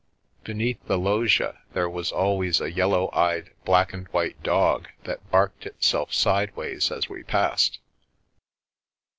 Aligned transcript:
Beneath 0.43 0.83
the 0.87 0.97
loggia 0.97 1.59
there 1.73 1.87
was 1.87 2.11
always 2.11 2.59
a 2.59 2.71
yellow 2.71 3.11
eyed 3.13 3.51
black 3.65 3.93
and 3.93 4.07
white 4.07 4.41
dog 4.41 4.87
that 5.03 5.29
barked 5.29 5.67
itself 5.67 6.11
sideways 6.11 6.91
as 6.91 7.07
we 7.07 7.21
passed. 7.21 7.77